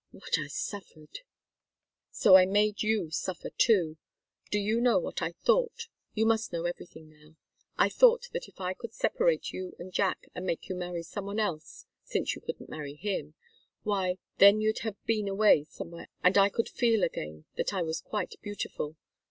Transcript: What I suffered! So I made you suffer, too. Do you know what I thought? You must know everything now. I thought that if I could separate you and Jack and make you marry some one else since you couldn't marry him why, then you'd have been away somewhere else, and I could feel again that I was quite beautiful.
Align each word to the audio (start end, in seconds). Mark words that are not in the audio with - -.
What 0.09 0.39
I 0.39 0.47
suffered! 0.47 1.19
So 2.09 2.35
I 2.35 2.47
made 2.47 2.81
you 2.81 3.11
suffer, 3.11 3.51
too. 3.51 3.97
Do 4.49 4.57
you 4.57 4.81
know 4.81 4.97
what 4.97 5.21
I 5.21 5.33
thought? 5.33 5.89
You 6.15 6.25
must 6.25 6.51
know 6.51 6.63
everything 6.65 7.07
now. 7.07 7.35
I 7.77 7.87
thought 7.87 8.27
that 8.33 8.47
if 8.47 8.59
I 8.59 8.73
could 8.73 8.95
separate 8.95 9.53
you 9.53 9.75
and 9.77 9.93
Jack 9.93 10.25
and 10.33 10.43
make 10.43 10.67
you 10.67 10.73
marry 10.73 11.03
some 11.03 11.27
one 11.27 11.37
else 11.39 11.85
since 12.03 12.33
you 12.33 12.41
couldn't 12.41 12.67
marry 12.67 12.95
him 12.95 13.35
why, 13.83 14.15
then 14.39 14.59
you'd 14.59 14.79
have 14.79 14.95
been 15.05 15.27
away 15.27 15.65
somewhere 15.69 16.05
else, 16.07 16.19
and 16.23 16.35
I 16.35 16.49
could 16.49 16.67
feel 16.69 17.03
again 17.03 17.45
that 17.57 17.71
I 17.71 17.83
was 17.83 18.01
quite 18.01 18.33
beautiful. 18.41 18.95